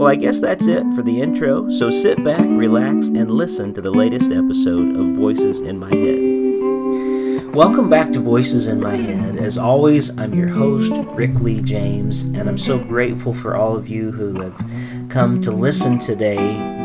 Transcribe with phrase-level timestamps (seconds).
[0.00, 3.82] Well, I guess that's it for the intro, so sit back, relax, and listen to
[3.82, 7.54] the latest episode of Voices in My Head.
[7.54, 9.36] Welcome back to Voices in My Head.
[9.36, 13.88] As always, I'm your host, Rick Lee James, and I'm so grateful for all of
[13.88, 16.36] you who have come to listen today.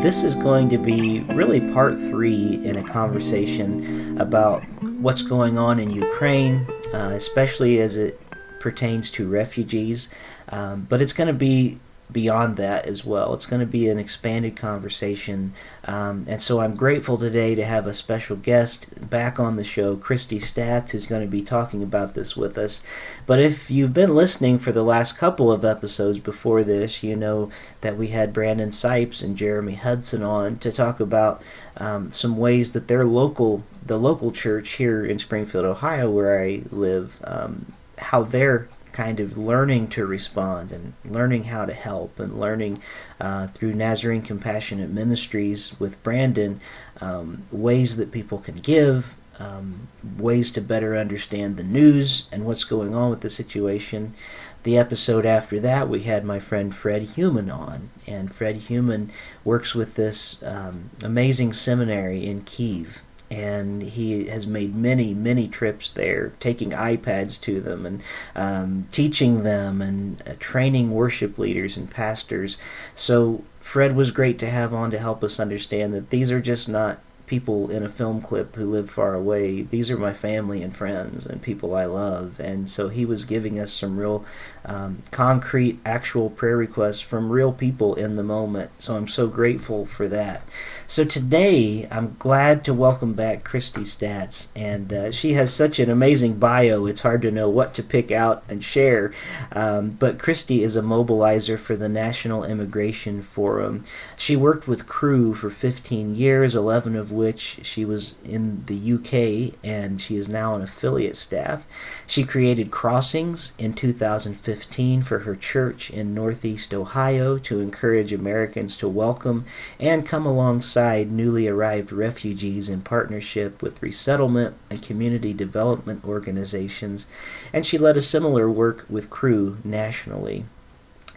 [0.02, 4.62] This is going to be really part three in a conversation about
[5.00, 8.20] what's going on in Ukraine, uh, especially as it
[8.60, 10.10] pertains to refugees.
[10.50, 11.78] Um, but it's going to be
[12.10, 13.34] beyond that as well.
[13.34, 15.52] It's going to be an expanded conversation.
[15.84, 19.96] Um, and so I'm grateful today to have a special guest back on the show,
[19.96, 22.80] Christy Staats, who's going to be talking about this with us.
[23.26, 27.50] But if you've been listening for the last couple of episodes before this, you know
[27.80, 31.42] that we had Brandon Sipes and Jeremy Hudson on to talk about
[31.76, 36.62] um, some ways that their local, the local church here in Springfield, Ohio, where I
[36.70, 42.40] live, um, how they're kind of learning to respond and learning how to help and
[42.40, 42.82] learning
[43.20, 46.62] uh, through Nazarene Compassionate Ministries with Brandon
[47.02, 52.64] um, ways that people can give, um, ways to better understand the news and what's
[52.64, 54.14] going on with the situation.
[54.62, 59.12] The episode after that, we had my friend Fred Human on, and Fred Human
[59.44, 65.90] works with this um, amazing seminary in Kiev and he has made many many trips
[65.90, 68.02] there taking ipads to them and
[68.34, 72.56] um, teaching them and uh, training worship leaders and pastors
[72.94, 76.68] so fred was great to have on to help us understand that these are just
[76.68, 79.62] not people in a film clip who live far away.
[79.62, 82.40] These are my family and friends and people I love.
[82.40, 84.24] And so he was giving us some real
[84.66, 88.70] um, concrete, actual prayer requests from real people in the moment.
[88.78, 90.42] So I'm so grateful for that.
[90.88, 94.48] So today, I'm glad to welcome back Christy Staats.
[94.56, 98.10] And uh, she has such an amazing bio, it's hard to know what to pick
[98.10, 99.12] out and share.
[99.52, 103.84] Um, but Christy is a mobilizer for the National Immigration Forum.
[104.16, 109.54] She worked with Cru for 15 years, 11 of which she was in the UK
[109.62, 111.64] and she is now an affiliate staff.
[112.06, 114.55] She created Crossings in 2015
[115.02, 119.44] for her church in Northeast Ohio to encourage Americans to welcome
[119.78, 127.06] and come alongside newly arrived refugees in partnership with resettlement and community development organizations,
[127.52, 130.46] and she led a similar work with Cru nationally.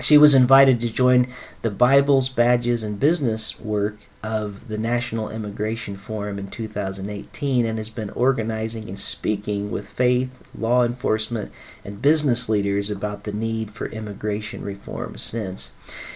[0.02, 1.28] She was invited to join
[1.62, 7.90] the Bibles, Badges, and Business work of the National Immigration Forum in 2018 and has
[7.90, 11.52] been organizing and speaking with faith, law enforcement,
[11.84, 15.74] and business leaders about the need for immigration reform since.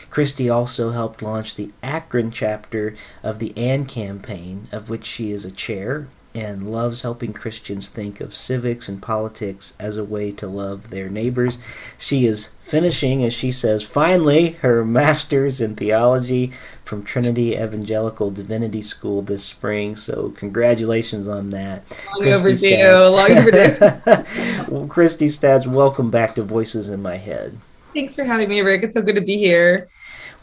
[0.10, 5.44] Christy also helped launch the Akron chapter of the AND campaign, of which she is
[5.44, 10.48] a chair, and loves helping Christians think of civics and politics as a way to
[10.48, 11.60] love their neighbors.
[11.98, 16.52] She is finishing, as she says, finally her master's in theology
[16.84, 19.96] from Trinity Evangelical Divinity School this spring.
[19.96, 21.84] So congratulations on that.
[22.20, 23.16] Long Christy overdue.
[23.16, 24.72] Long overdue.
[24.72, 27.57] well, Christy Staats, welcome back to Voices in My Head.
[27.94, 28.81] Thanks for having me, Rick.
[28.84, 29.88] It's so good to be here.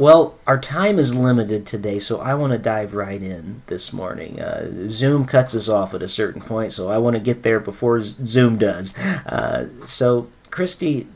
[0.00, 4.41] Well, our time is limited today, so I want to dive right in this morning.
[4.41, 7.61] Uh, Zoom cuts us off at a certain point, so I want to get there
[7.61, 8.97] before Zoom does.
[8.97, 11.06] Uh, so, Christy,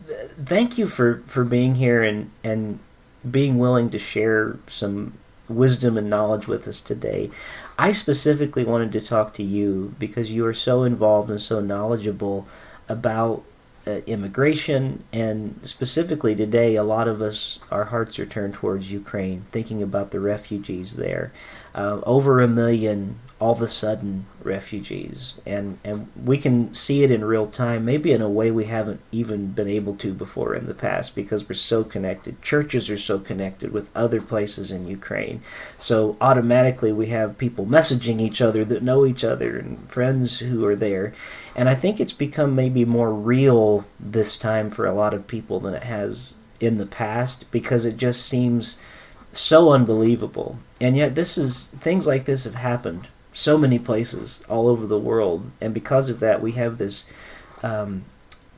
[0.45, 2.79] thank you for, for being here and, and
[3.29, 5.15] being willing to share some
[5.49, 7.31] wisdom and knowledge with us today.
[7.79, 12.47] I specifically wanted to talk to you because you are so involved and so knowledgeable
[12.87, 13.45] about
[13.87, 19.45] Uh, immigration, and specifically today, a lot of us, our hearts are turned towards Ukraine,
[19.51, 21.33] thinking about the refugees there.
[21.75, 25.39] Uh, over a million all of a sudden refugees.
[25.45, 29.01] And and we can see it in real time maybe in a way we haven't
[29.13, 32.41] even been able to before in the past because we're so connected.
[32.43, 35.41] Churches are so connected with other places in Ukraine.
[35.77, 40.65] So automatically we have people messaging each other that know each other and friends who
[40.65, 41.13] are there.
[41.57, 45.61] And I think it's become maybe more real this time for a lot of people
[45.61, 48.79] than it has in the past because it just seems
[49.33, 54.69] so unbelievable and yet this is things like this have happened so many places all
[54.69, 57.11] over the world, and because of that, we have this
[57.63, 58.05] um,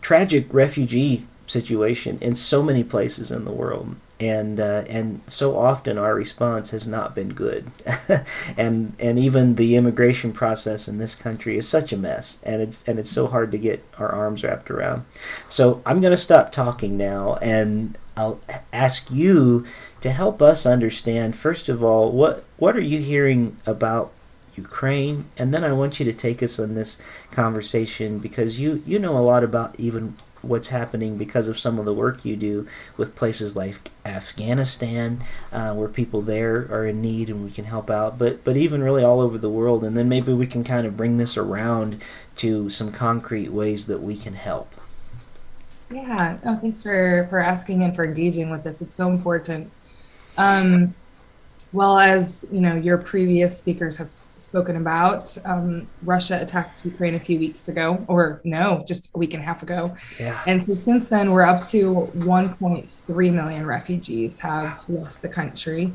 [0.02, 3.96] tragic refugee situation in so many places in the world.
[4.18, 7.70] And uh, and so often our response has not been good,
[8.56, 12.82] and and even the immigration process in this country is such a mess, and it's
[12.88, 15.04] and it's so hard to get our arms wrapped around.
[15.48, 18.40] So I'm going to stop talking now, and I'll
[18.72, 19.66] ask you
[20.00, 21.36] to help us understand.
[21.36, 24.12] First of all, what what are you hearing about
[24.56, 28.98] Ukraine, and then I want you to take us on this conversation because you you
[28.98, 32.66] know a lot about even what's happening because of some of the work you do
[32.96, 35.20] with places like Afghanistan,
[35.52, 38.82] uh, where people there are in need and we can help out, but but even
[38.82, 42.02] really all over the world, and then maybe we can kind of bring this around
[42.36, 44.74] to some concrete ways that we can help.
[45.90, 46.38] Yeah.
[46.44, 48.82] Oh, thanks for for asking and for engaging with this.
[48.82, 49.78] It's so important.
[50.36, 50.94] Um,
[51.72, 57.20] well, as you know, your previous speakers have spoken about, um, Russia attacked Ukraine a
[57.20, 59.94] few weeks ago, or no, just a week and a half ago.
[60.18, 60.40] Yeah.
[60.46, 65.92] And so since then, we're up to 1.3 million refugees have left the country.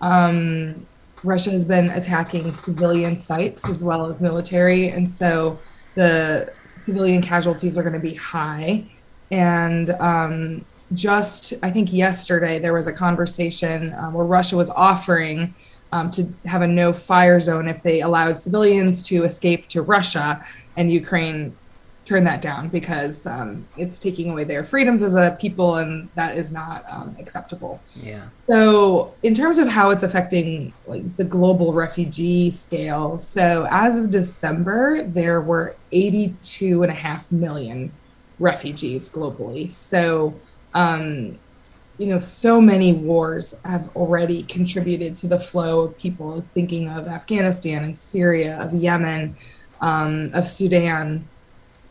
[0.00, 0.86] Um,
[1.22, 5.58] Russia has been attacking civilian sites as well as military, and so
[5.94, 8.86] the civilian casualties are going to be high.
[9.30, 15.54] And um, just I think yesterday there was a conversation um, where Russia was offering
[15.92, 20.44] um, to have a no fire zone if they allowed civilians to escape to Russia,
[20.76, 21.56] and Ukraine
[22.04, 26.36] turned that down because um, it's taking away their freedoms as a people, and that
[26.36, 27.80] is not um, acceptable.
[28.00, 28.24] Yeah.
[28.48, 34.10] So, in terms of how it's affecting like the global refugee scale, so as of
[34.10, 37.92] December, there were 82 and a half million
[38.40, 39.70] refugees globally.
[39.70, 40.34] So
[40.74, 41.38] um,
[42.00, 47.06] you know, so many wars have already contributed to the flow of people thinking of
[47.06, 49.36] Afghanistan and Syria, of Yemen,
[49.82, 51.28] um, of Sudan,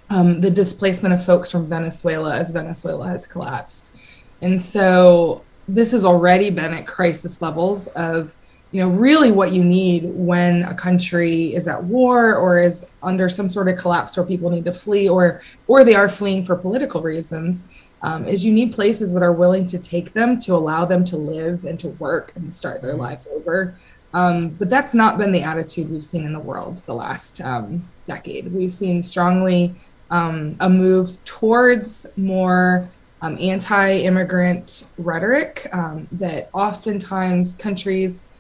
[0.10, 3.96] um, the displacement of folks from Venezuela as Venezuela has collapsed.
[4.42, 8.36] And so this has already been at crisis levels of,
[8.72, 13.28] you know, really what you need when a country is at war or is under
[13.28, 16.56] some sort of collapse where people need to flee or or they are fleeing for
[16.56, 17.66] political reasons
[18.02, 21.18] um, is you need places that are willing to take them to allow them to
[21.18, 23.02] live and to work and start their mm-hmm.
[23.02, 23.76] lives over.
[24.14, 27.88] Um, but that's not been the attitude we've seen in the world the last um,
[28.06, 28.52] decade.
[28.52, 29.76] We've seen strongly
[30.10, 32.90] um, a move towards more
[33.22, 38.34] um, anti immigrant rhetoric um, that oftentimes countries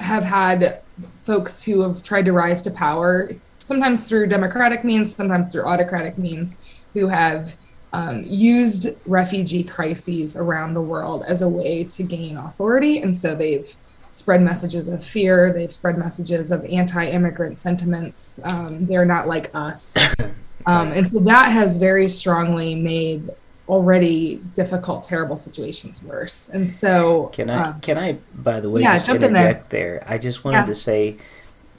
[0.00, 0.82] have had
[1.16, 6.18] folks who have tried to rise to power, sometimes through democratic means, sometimes through autocratic
[6.18, 7.54] means, who have
[7.92, 12.98] um, used refugee crises around the world as a way to gain authority.
[12.98, 13.74] And so they've
[14.12, 18.40] spread messages of fear, they've spread messages of anti immigrant sentiments.
[18.44, 19.96] Um, they're not like us.
[20.66, 23.30] Um, and so that has very strongly made
[23.70, 26.48] already difficult, terrible situations worse.
[26.48, 30.00] And so, can I, um, can I, by the way, yeah, just interject there.
[30.00, 30.04] there?
[30.06, 30.64] I just wanted yeah.
[30.64, 31.16] to say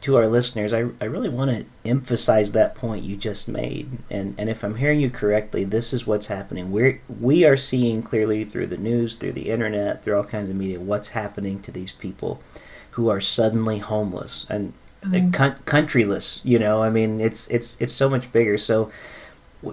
[0.02, 4.00] to our listeners, I, I really want to emphasize that point you just made.
[4.10, 6.72] And, and if I'm hearing you correctly, this is what's happening.
[6.72, 10.56] We're, we are seeing clearly through the news, through the internet, through all kinds of
[10.56, 12.42] media, what's happening to these people
[12.92, 15.30] who are suddenly homeless and mm-hmm.
[15.30, 16.42] countryless.
[16.44, 18.58] You know, I mean, it's, it's, it's so much bigger.
[18.58, 18.90] So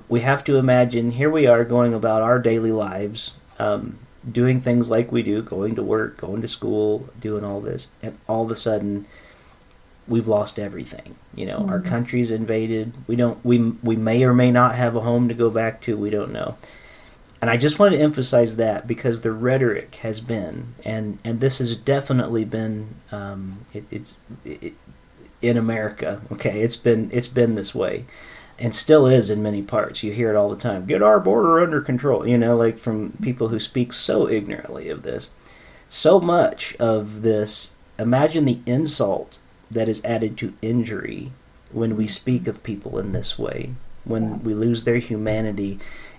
[0.08, 3.34] we have to imagine here we are going about our daily lives.
[3.58, 3.98] Um,
[4.30, 8.18] doing things like we do, going to work, going to school, doing all this, and
[8.28, 9.06] all of a sudden,
[10.06, 11.16] we've lost everything.
[11.34, 11.70] You know, mm-hmm.
[11.70, 12.96] our country's invaded.
[13.06, 13.42] We don't.
[13.44, 15.96] We we may or may not have a home to go back to.
[15.96, 16.56] We don't know.
[17.40, 21.58] And I just want to emphasize that because the rhetoric has been, and and this
[21.58, 24.74] has definitely been, um, it, it's it,
[25.40, 26.20] in America.
[26.32, 28.06] Okay, it's been it's been this way,
[28.58, 30.02] and still is in many parts.
[30.02, 30.86] You hear it all the time.
[30.86, 32.26] Get our border under control.
[32.26, 35.30] You know, like from people who speak so ignorantly of this.
[35.88, 37.76] So much of this.
[37.98, 39.38] Imagine the insult
[39.70, 41.32] that is added to injury
[41.72, 43.74] when we speak of people in this way,
[44.04, 45.78] when we lose their humanity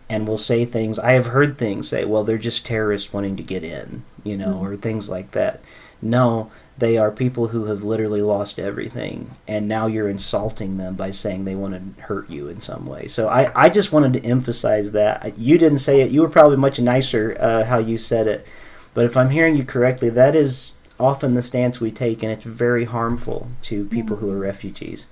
[0.09, 0.99] and we'll say things.
[0.99, 4.55] I have heard things say, well, they're just terrorists wanting to get in, you know,
[4.55, 4.65] mm-hmm.
[4.65, 5.61] or things like that.
[6.01, 11.11] No, they are people who have literally lost everything, and now you're insulting them by
[11.11, 13.07] saying they want to hurt you in some way.
[13.07, 15.37] So I, I just wanted to emphasize that.
[15.37, 16.11] You didn't say it.
[16.11, 18.51] You were probably much nicer uh, how you said it.
[18.93, 22.45] But if I'm hearing you correctly, that is often the stance we take, and it's
[22.45, 25.05] very harmful to people who are refugees.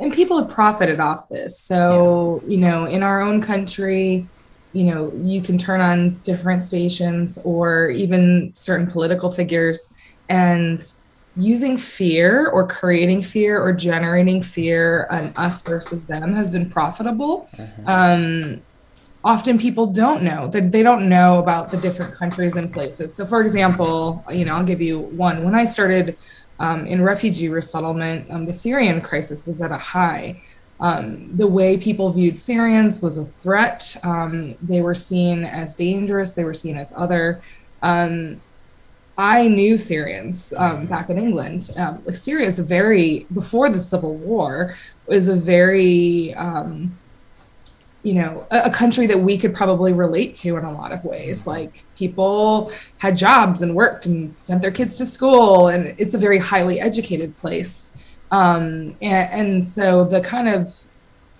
[0.00, 1.58] And people have profited off this.
[1.58, 2.50] So, yeah.
[2.50, 4.26] you know, in our own country,
[4.72, 9.92] you know, you can turn on different stations or even certain political figures
[10.28, 10.92] and
[11.36, 17.48] using fear or creating fear or generating fear on us versus them has been profitable.
[17.56, 17.88] Mm-hmm.
[17.88, 18.62] Um,
[19.22, 23.14] often people don't know that they don't know about the different countries and places.
[23.14, 25.44] So, for example, you know, I'll give you one.
[25.44, 26.16] When I started
[26.58, 30.40] um, in refugee resettlement, um, the Syrian crisis was at a high.
[30.80, 33.96] Um, the way people viewed Syrians was a threat.
[34.02, 36.34] Um, they were seen as dangerous.
[36.34, 37.42] They were seen as other.
[37.82, 38.40] Um,
[39.18, 41.70] I knew Syrians um, back in England.
[41.76, 44.76] Um, like Syria is a very before the civil war
[45.08, 46.96] is a very um,
[48.04, 51.04] you know a, a, country that we could probably relate to in a lot of
[51.04, 51.48] ways.
[51.48, 56.18] Like people had jobs and worked and sent their kids to school, and it's a
[56.18, 58.08] very highly educated place.
[58.30, 60.86] Um, and, and so the kind of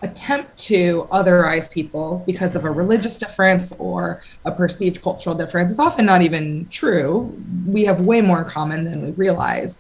[0.03, 5.81] attempt to otherize people because of a religious difference or a perceived cultural difference is
[5.81, 7.37] often not even true.
[7.67, 9.79] We have way more in common than we realize.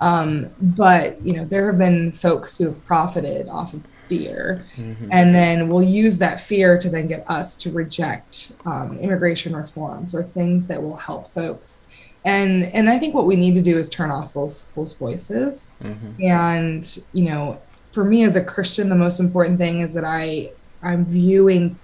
[0.00, 5.08] Um, but you know, there have been folks who have profited off of fear, mm-hmm.
[5.12, 10.14] and then will use that fear to then get us to reject um, immigration reforms
[10.14, 11.80] or things that will help folks.
[12.24, 15.72] And and I think what we need to do is turn off those those voices,
[15.82, 16.22] mm-hmm.
[16.22, 17.60] and you know,
[17.90, 20.50] for me as a Christian, the most important thing is that I
[20.82, 21.78] I'm viewing,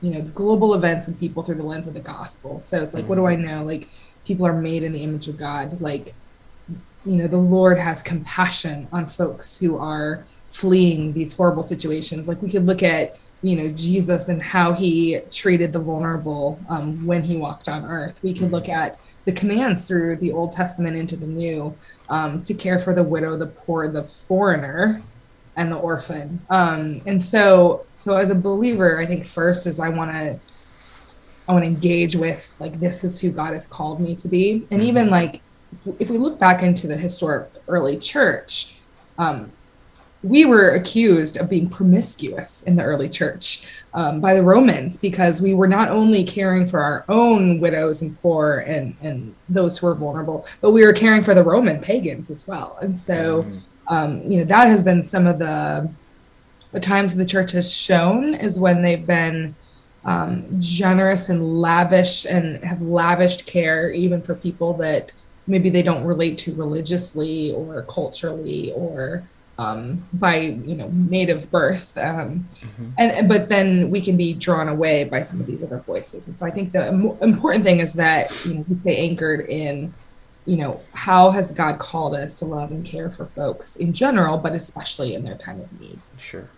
[0.00, 2.60] you know, global events and people through the lens of the gospel.
[2.60, 3.08] So it's like, mm-hmm.
[3.10, 3.64] what do I know?
[3.64, 3.88] Like
[4.24, 5.80] people are made in the image of God.
[5.80, 6.14] Like,
[7.04, 12.28] you know, the Lord has compassion on folks who are fleeing these horrible situations.
[12.28, 17.06] Like we could look at, you know, Jesus and how he treated the vulnerable um,
[17.06, 18.20] when he walked on earth.
[18.22, 21.76] We could look at the commands through the Old Testament into the New
[22.08, 25.02] um, to care for the widow, the poor, the foreigner,
[25.56, 26.40] and the orphan.
[26.50, 30.38] Um, and so, so as a believer, I think first is I want to,
[31.48, 34.66] I want to engage with like this is who God has called me to be,
[34.70, 35.12] and even mm-hmm.
[35.12, 35.42] like
[35.72, 38.76] if, if we look back into the historic early church,
[39.18, 39.52] um,
[40.22, 45.40] we were accused of being promiscuous in the early church um, by the Romans because
[45.40, 49.86] we were not only caring for our own widows and poor and, and those who
[49.86, 52.78] were vulnerable, but we were caring for the Roman pagans as well.
[52.82, 53.58] And so, mm-hmm.
[53.94, 55.88] um, you know, that has been some of the
[56.72, 59.54] the times the church has shown is when they've been
[60.04, 65.12] um, generous and lavish and have lavished care even for people that
[65.46, 69.26] maybe they don't relate to religiously or culturally or
[69.58, 72.90] um, by you know native birth um, mm-hmm.
[72.96, 76.28] and but then we can be drawn away by some of these other voices.
[76.28, 76.88] And so i think the
[77.20, 79.92] important thing is that you know we stay anchored in
[80.46, 84.38] you know how has god called us to love and care for folks in general
[84.38, 85.98] but especially in their time of need.
[86.16, 86.48] Sure.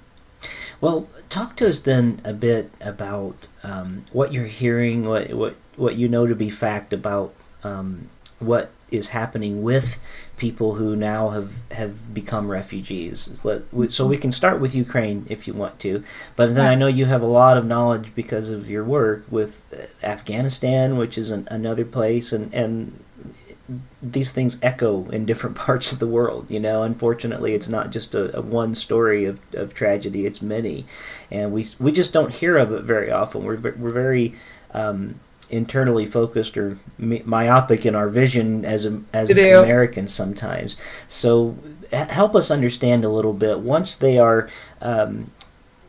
[0.81, 5.97] Well talk to us then a bit about um, what you're hearing what what what
[5.97, 7.33] you know to be fact about
[7.65, 9.99] um, what is happening with
[10.41, 13.43] people who now have have become refugees.
[13.89, 16.03] So we can start with Ukraine if you want to,
[16.35, 19.53] but then I know you have a lot of knowledge because of your work with
[20.03, 23.05] Afghanistan, which is an, another place, and and
[24.03, 26.51] these things echo in different parts of the world.
[26.51, 30.87] You know, unfortunately, it's not just a, a, one story of, of tragedy; it's many,
[31.31, 33.45] and we we just don't hear of it very often.
[33.45, 34.35] We're we're very
[34.73, 35.21] um,
[35.51, 40.77] internally focused or myopic in our vision as as Americans sometimes.
[41.09, 41.57] So
[41.93, 44.49] help us understand a little bit once they are.
[44.81, 45.31] Um,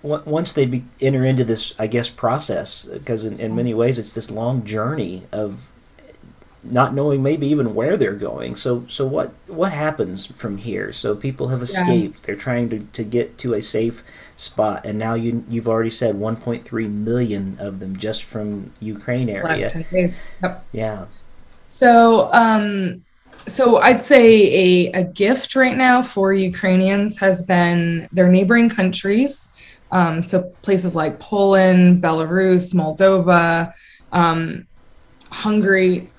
[0.03, 4.13] once they be, enter into this, I guess, process, because in, in many ways it's
[4.13, 5.69] this long journey of
[6.63, 8.55] not knowing maybe even where they're going.
[8.55, 10.91] So so what what happens from here?
[10.91, 12.19] So people have escaped.
[12.19, 12.25] Yeah.
[12.25, 14.03] They're trying to, to get to a safe
[14.41, 19.63] spot, and now you you've already said 1.3 million of them just from Ukraine area.
[19.63, 20.21] Last 10 days.
[20.41, 20.65] Yep.
[20.71, 21.05] Yeah.
[21.67, 23.03] So um
[23.47, 29.49] so I'd say a, a gift right now for Ukrainians has been their neighboring countries.
[29.91, 33.73] Um, so places like Poland, Belarus, Moldova,
[34.11, 34.67] um,
[35.31, 36.09] Hungary,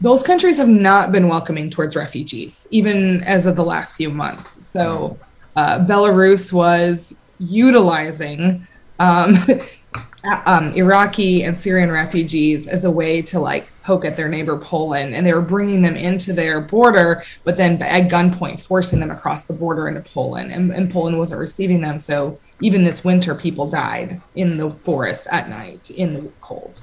[0.00, 4.66] those countries have not been welcoming towards refugees, even as of the last few months.
[4.66, 5.18] So
[5.56, 8.66] uh, Belarus was utilizing
[8.98, 9.34] um,
[10.46, 15.14] um, Iraqi and Syrian refugees as a way to like poke at their neighbor Poland,
[15.14, 19.44] and they were bringing them into their border, but then at gunpoint forcing them across
[19.44, 21.98] the border into Poland, and, and Poland wasn't receiving them.
[21.98, 26.82] So even this winter, people died in the forest at night in the cold.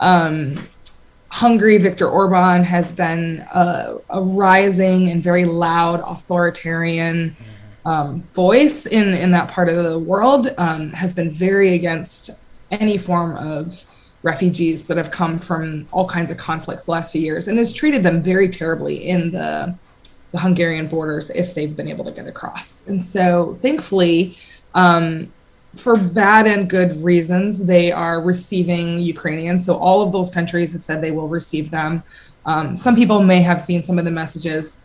[0.00, 0.54] Um,
[1.30, 7.36] Hungary, Viktor Orban has been a, a, rising and very loud authoritarian
[7.88, 12.28] um, voice in, in that part of the world, um, has been very against
[12.70, 13.82] any form of
[14.22, 17.72] refugees that have come from all kinds of conflicts the last few years and has
[17.72, 19.74] treated them very terribly in the,
[20.32, 22.86] the Hungarian borders if they've been able to get across.
[22.88, 24.36] And so thankfully,
[24.74, 25.32] um,
[25.74, 29.64] for bad and good reasons, they are receiving Ukrainians.
[29.64, 32.02] So all of those countries have said they will receive them.
[32.44, 34.78] Um, some people may have seen some of the messages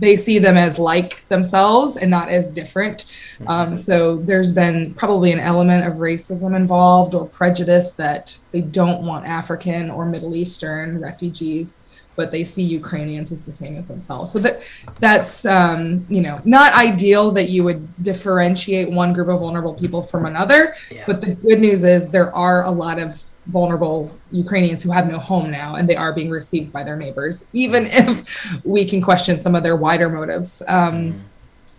[0.00, 3.04] they see them as like themselves and not as different.
[3.46, 3.76] Um, mm-hmm.
[3.76, 9.26] so there's been probably an element of racism involved or prejudice that they don't want
[9.26, 11.86] African or Middle Eastern refugees
[12.16, 14.32] but they see Ukrainians as the same as themselves.
[14.32, 14.62] So that
[14.98, 20.02] that's um, you know not ideal that you would differentiate one group of vulnerable people
[20.02, 20.74] from another.
[20.90, 21.04] Yeah.
[21.06, 25.18] But the good news is there are a lot of vulnerable Ukrainians who have no
[25.18, 29.40] home now, and they are being received by their neighbors, even if we can question
[29.40, 30.62] some of their wider motives.
[30.68, 31.20] Um, mm.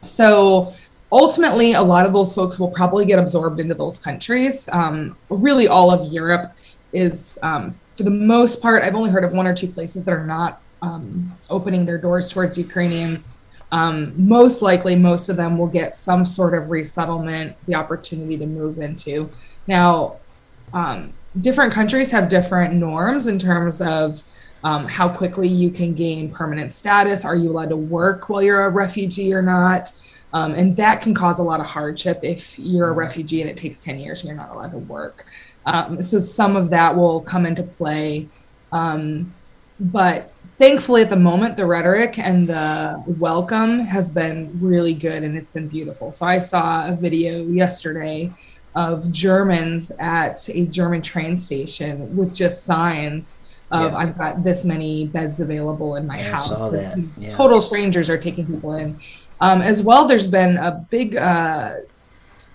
[0.01, 0.73] So
[1.11, 4.67] ultimately, a lot of those folks will probably get absorbed into those countries.
[4.71, 6.53] Um, really, all of Europe
[6.93, 10.11] is um, for the most part, I've only heard of one or two places that
[10.11, 13.27] are not um, opening their doors towards Ukrainians.
[13.71, 18.47] Um, most likely, most of them will get some sort of resettlement, the opportunity to
[18.47, 19.29] move into.
[19.67, 20.17] Now,
[20.73, 24.23] um, different countries have different norms in terms of
[24.63, 27.23] um, how quickly you can gain permanent status.
[27.23, 29.91] Are you allowed to work while you're a refugee or not?
[30.33, 33.57] Um, and that can cause a lot of hardship if you're a refugee and it
[33.57, 35.25] takes 10 years and you're not allowed to work.
[35.65, 38.27] Um, so some of that will come into play.
[38.71, 39.33] Um,
[39.79, 45.35] but thankfully, at the moment, the rhetoric and the welcome has been really good and
[45.37, 46.11] it's been beautiful.
[46.11, 48.31] So I saw a video yesterday
[48.75, 53.97] of Germans at a German train station with just signs of yeah.
[53.97, 56.51] I've got this many beds available in my yeah, house.
[57.17, 57.29] Yeah.
[57.29, 58.99] Total strangers are taking people in.
[59.39, 61.77] Um, as well, there's been a big uh,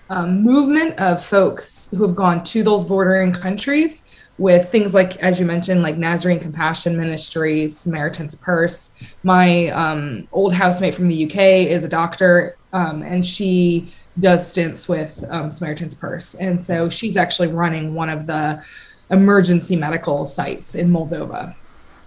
[0.09, 5.39] um, movement of folks who have gone to those bordering countries with things like, as
[5.39, 9.03] you mentioned, like Nazarene Compassion Ministries, Samaritan's Purse.
[9.23, 11.37] My um, old housemate from the UK
[11.69, 16.35] is a doctor, um, and she does stints with um, Samaritan's Purse.
[16.35, 18.63] And so she's actually running one of the
[19.09, 21.55] emergency medical sites in Moldova.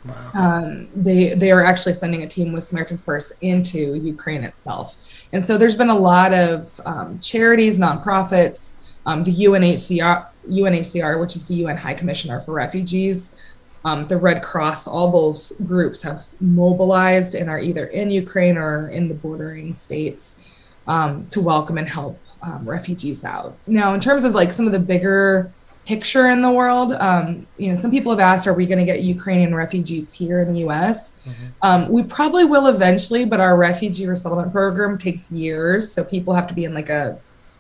[0.05, 0.31] Wow.
[0.35, 4.97] Um, they they are actually sending a team with Samaritan's Purse into Ukraine itself,
[5.33, 11.37] and so there's been a lot of um, charities, nonprofits, um, the UNHCR, UNHCR, which
[11.37, 13.53] is the UN High Commissioner for Refugees,
[13.85, 18.89] um, the Red Cross, all those groups have mobilized and are either in Ukraine or
[18.89, 23.57] in the bordering states um, to welcome and help um, refugees out.
[23.67, 25.51] Now, in terms of like some of the bigger
[25.91, 26.93] picture in the world.
[26.93, 30.41] Um, you know, some people have asked, are we going to get Ukrainian refugees here
[30.41, 30.99] in the U.S.?
[31.27, 31.47] Mm-hmm.
[31.63, 36.47] Um, we probably will eventually, but our refugee resettlement program takes years, so people have
[36.47, 37.19] to be in like a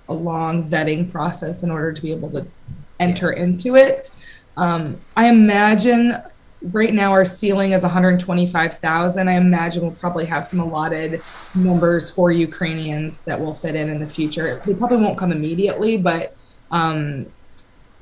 [0.09, 2.47] a long vetting process in order to be able to
[2.99, 3.43] enter yeah.
[3.43, 4.11] into it.
[4.57, 6.17] Um, I imagine
[6.63, 9.29] right now our ceiling is 125,000.
[9.29, 11.23] I imagine we'll probably have some allotted
[11.55, 14.61] numbers for Ukrainians that will fit in in the future.
[14.67, 16.37] They probably won't come immediately, but
[16.71, 17.27] um,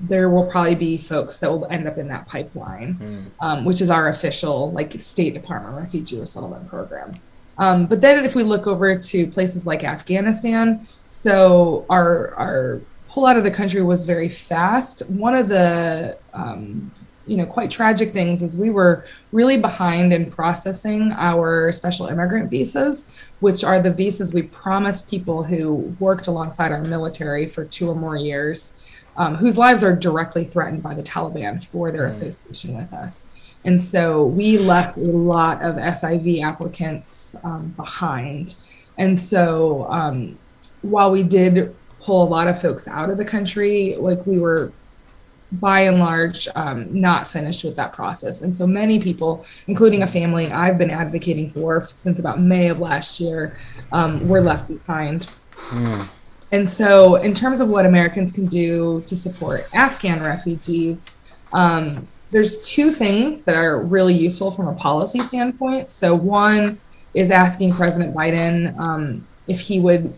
[0.00, 3.24] there will probably be folks that will end up in that pipeline, mm.
[3.40, 7.14] um, which is our official like State Department refugee resettlement program.
[7.58, 13.26] Um, but then if we look over to places like Afghanistan, so our our pull
[13.26, 15.00] out of the country was very fast.
[15.08, 16.92] One of the um,
[17.28, 22.50] you know quite tragic things is we were really behind in processing our special immigrant
[22.50, 27.88] visas which are the visas we promised people who worked alongside our military for two
[27.90, 28.82] or more years
[29.18, 33.34] um, whose lives are directly threatened by the Taliban for their association with us.
[33.64, 38.54] And so we left a lot of SIV applicants um, behind.
[38.96, 40.38] And so um,
[40.82, 44.72] while we did pull a lot of folks out of the country, like we were
[45.50, 48.42] by and large um, not finished with that process.
[48.42, 52.78] And so many people, including a family I've been advocating for since about May of
[52.78, 53.58] last year,
[53.90, 55.22] um, were left behind.
[55.70, 56.08] Mm.
[56.50, 61.14] And so, in terms of what Americans can do to support Afghan refugees,
[61.52, 65.90] um, there's two things that are really useful from a policy standpoint.
[65.90, 66.78] So, one
[67.14, 70.14] is asking President Biden um, if he would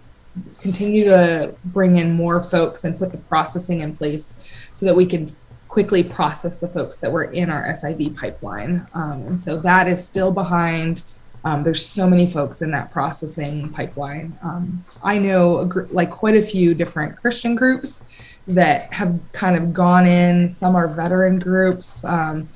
[0.61, 5.07] continue to bring in more folks and put the processing in place so that we
[5.07, 5.35] can
[5.69, 8.87] quickly process the folks that were in our SIV pipeline.
[8.95, 11.03] Um, and so that is still behind.
[11.45, 14.39] Um, there's so many folks in that processing pipeline.
[14.43, 18.15] Um, I know gr- like quite a few different Christian groups
[18.47, 20.49] that have kind of gone in.
[20.49, 22.49] Some are veteran groups, um,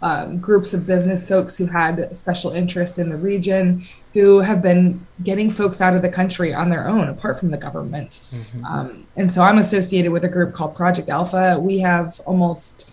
[0.00, 5.06] um, groups of business folks who had special interest in the region, who have been
[5.22, 8.10] getting folks out of the country on their own, apart from the government.
[8.10, 8.64] Mm-hmm.
[8.64, 11.58] Um, and so I'm associated with a group called Project Alpha.
[11.60, 12.90] We have almost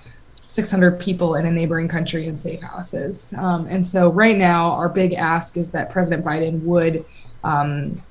[0.50, 3.36] 600 people in a neighboring country in safe houses.
[3.38, 7.06] Um, and so right now, our big ask is that President Biden would
[7.44, 8.02] um,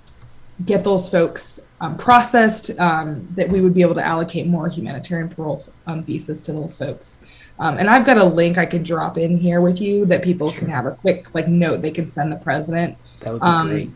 [0.64, 5.29] get those folks um, processed, um, that we would be able to allocate more humanitarian
[5.29, 7.42] parole um, visas to those folks.
[7.59, 10.48] Um, and I've got a link I can drop in here with you that people
[10.48, 10.61] sure.
[10.61, 12.96] can have a quick like note they can send the president.
[13.20, 13.90] That would be great.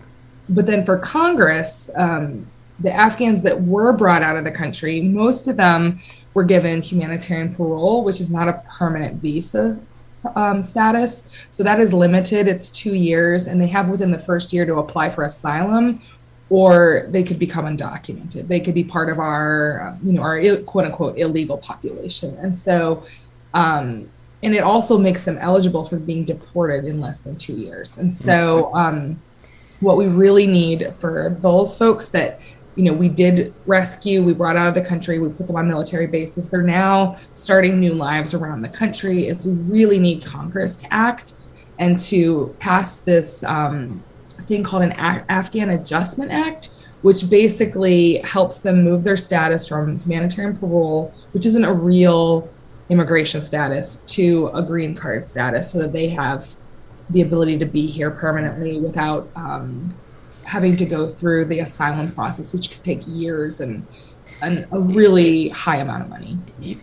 [0.48, 2.48] But then for Congress, um,
[2.80, 6.00] the Afghans that were brought out of the country, most of them
[6.34, 9.78] were given humanitarian parole, which is not a permanent visa
[10.36, 11.36] um, status.
[11.50, 12.48] So that is limited.
[12.48, 16.00] It's two years, and they have within the first year to apply for asylum
[16.52, 18.46] or they could become undocumented.
[18.46, 22.36] They could be part of our, you know, our quote unquote illegal population.
[22.36, 23.04] And so,
[23.54, 24.10] um,
[24.42, 27.96] and it also makes them eligible for being deported in less than two years.
[27.96, 29.22] And so, um,
[29.80, 32.38] what we really need for those folks that,
[32.76, 35.68] you know, we did rescue, we brought out of the country, we put them on
[35.68, 36.48] military bases.
[36.48, 39.26] They're now starting new lives around the country.
[39.26, 41.34] It's we really need Congress to act
[41.78, 46.70] and to pass this um, thing called an A- Afghan Adjustment Act,
[47.02, 52.48] which basically helps them move their status from humanitarian parole, which isn't a real
[52.88, 56.46] immigration status, to a green card status so that they have
[57.10, 59.88] the ability to be here permanently without um,
[60.52, 63.86] having to go through the asylum process, which could take years and
[64.42, 66.36] an, a really high amount of money.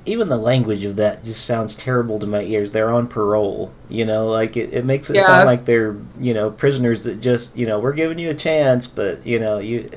[0.05, 2.71] Even the language of that just sounds terrible to my ears.
[2.71, 5.21] They're on parole, you know, like it, it makes it yeah.
[5.23, 8.88] sound like they're, you know, prisoners that just, you know, we're giving you a chance,
[8.88, 9.88] but, you know, you.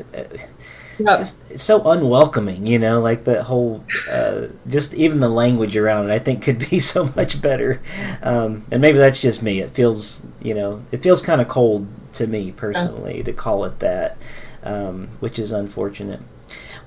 [0.99, 1.19] Yep.
[1.19, 6.13] Just so unwelcoming, you know, like the whole, uh, just even the language around it,
[6.13, 7.81] I think could be so much better.
[8.23, 9.61] Um, and maybe that's just me.
[9.61, 13.25] It feels, you know, it feels kind of cold to me personally yeah.
[13.25, 14.17] to call it that,
[14.63, 16.21] um, which is unfortunate.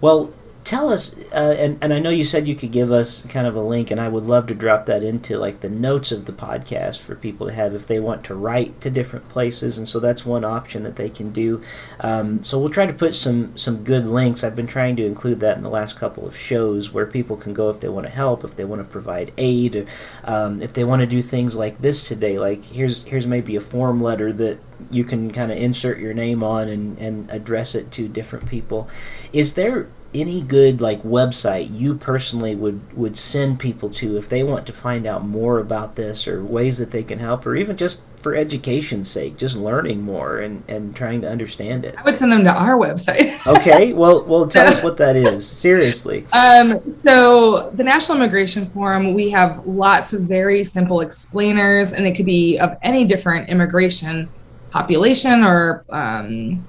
[0.01, 0.31] Well,
[0.65, 3.55] tell us uh, and, and i know you said you could give us kind of
[3.55, 6.33] a link and i would love to drop that into like the notes of the
[6.33, 9.99] podcast for people to have if they want to write to different places and so
[9.99, 11.61] that's one option that they can do.
[11.99, 14.43] Um, so we'll try to put some some good links.
[14.43, 17.53] I've been trying to include that in the last couple of shows where people can
[17.53, 19.87] go if they want to help if they want to provide aid
[20.23, 23.61] um, if they want to do things like this today like here's here's maybe a
[23.61, 24.59] form letter that
[24.91, 28.89] you can kind of insert your name on and, and address it to different people.
[29.33, 34.43] Is there any good like website you personally would would send people to if they
[34.43, 37.75] want to find out more about this or ways that they can help or even
[37.75, 41.95] just for education's sake just learning more and and trying to understand it?
[41.97, 43.33] I would send them to our website.
[43.55, 45.45] Okay well well tell us what that is.
[45.45, 46.25] Seriously.
[46.31, 52.15] Um so the national immigration forum we have lots of very simple explainers and it
[52.15, 54.29] could be of any different immigration
[54.75, 56.67] population or um,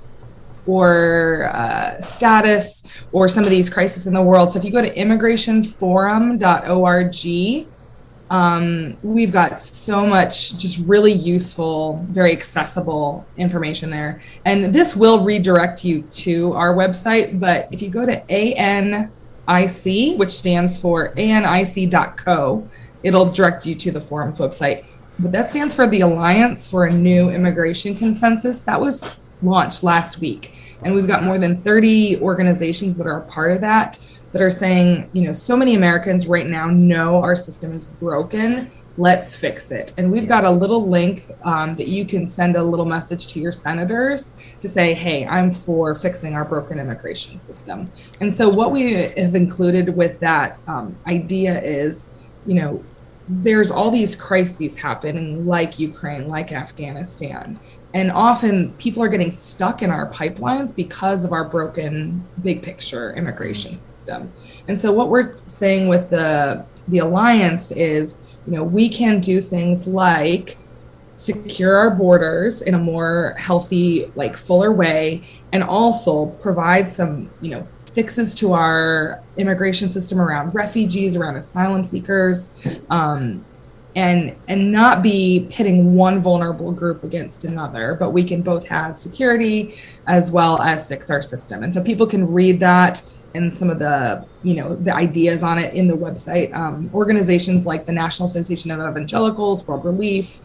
[0.67, 4.53] or uh, status or some of these crises in the world.
[4.53, 7.77] So if you go to immigrationforum.org,
[8.31, 14.21] um, we've got so much just really useful, very accessible information there.
[14.45, 17.39] And this will redirect you to our website.
[17.39, 22.67] But if you go to ANIC, which stands for anic.co,
[23.05, 24.85] it'll direct you to the forum's website.
[25.19, 28.61] But that stands for the Alliance for a New Immigration Consensus.
[28.63, 30.55] That was launched last week.
[30.83, 33.99] And we've got more than 30 organizations that are a part of that
[34.33, 38.71] that are saying, you know, so many Americans right now know our system is broken.
[38.99, 39.95] Let's fix it.
[39.97, 43.41] And we've got a little link um, that you can send a little message to
[43.41, 47.91] your senators to say, hey, I'm for fixing our broken immigration system.
[48.21, 52.85] And so, what we have included with that um, idea is, you know,
[53.29, 57.59] there's all these crises happening like Ukraine, like Afghanistan.
[57.93, 63.15] And often people are getting stuck in our pipelines because of our broken big picture
[63.15, 64.31] immigration system.
[64.69, 69.41] And so what we're saying with the the alliance is, you know, we can do
[69.41, 70.57] things like
[71.17, 77.51] secure our borders in a more healthy, like fuller way, and also provide some, you
[77.51, 83.43] know, fixes to our immigration system around refugees, around asylum seekers, um,
[83.97, 88.95] and and not be pitting one vulnerable group against another but we can both have
[88.95, 89.75] security
[90.07, 91.63] as well as fix our system.
[91.63, 93.03] And so people can read that
[93.35, 96.55] and some of the you know the ideas on it in the website.
[96.55, 100.41] Um, organizations like the national association of evangelicals world relief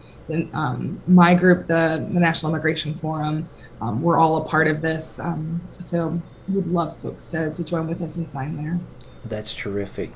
[0.54, 3.50] um, my group the, the national immigration forum
[3.82, 5.20] um, we're all a part of this.
[5.20, 8.80] Um, so would love folks to, to join with us and sign there.
[9.26, 10.12] That's terrific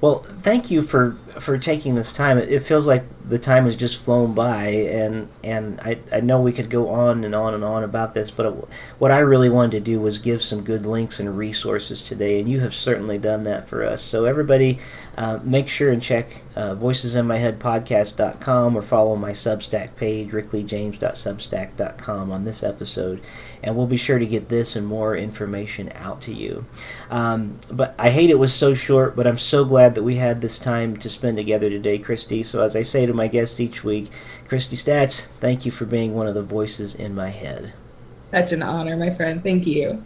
[0.00, 2.38] well, thank you for for taking this time.
[2.38, 6.52] It feels like the time has just flown by, and and I, I know we
[6.52, 9.80] could go on and on and on about this, but what I really wanted to
[9.80, 13.66] do was give some good links and resources today, and you have certainly done that
[13.66, 14.02] for us.
[14.02, 14.78] So everybody,
[15.16, 22.62] uh, make sure and check uh, voicesinmyheadpodcast.com or follow my Substack page, rickleejames.substack.com on this
[22.62, 23.20] episode,
[23.62, 26.66] and we'll be sure to get this and more information out to you.
[27.10, 30.40] Um, but I hate it was so short, but I'm so glad that we had
[30.40, 32.42] this time to spend together today, Christy.
[32.42, 34.08] So as I say to my guests each week,
[34.48, 37.74] Christy Staats, thank you for being one of the voices in my head.
[38.14, 39.42] Such an honor, my friend.
[39.42, 40.02] Thank you.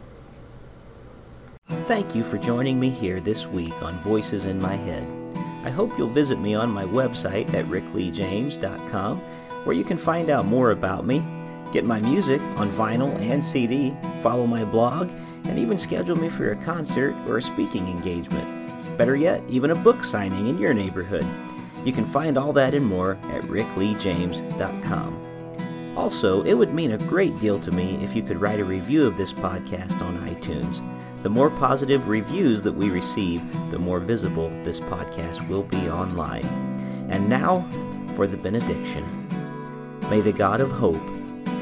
[1.87, 5.07] Thank you for joining me here this week on Voices in My Head.
[5.64, 9.19] I hope you'll visit me on my website at rickleejames.com
[9.64, 11.23] where you can find out more about me,
[11.73, 15.11] get my music on vinyl and CD, follow my blog,
[15.45, 18.58] and even schedule me for a concert or a speaking engagement.
[18.98, 21.24] Better yet, even a book signing in your neighborhood.
[21.84, 25.94] You can find all that and more at rickleejames.com.
[25.96, 29.06] Also, it would mean a great deal to me if you could write a review
[29.06, 30.82] of this podcast on iTunes.
[31.22, 36.44] The more positive reviews that we receive, the more visible this podcast will be online.
[37.11, 37.64] And now
[38.16, 39.04] for the benediction.
[40.11, 41.00] May the God of hope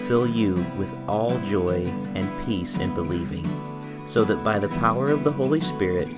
[0.08, 3.44] fill you with all joy and peace in believing,
[4.06, 6.08] so that by the power of the Holy Spirit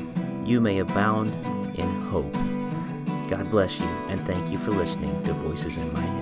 [0.49, 1.29] you may abound
[1.79, 2.33] in hope.
[3.29, 6.18] God bless you, and thank you for listening to Voices in My Head.